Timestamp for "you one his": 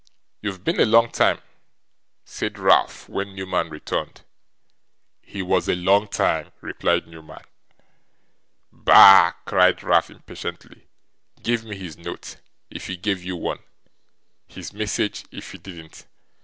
13.23-14.73